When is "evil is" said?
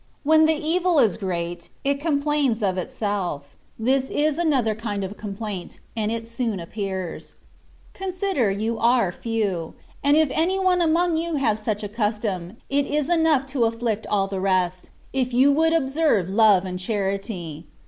0.55-1.15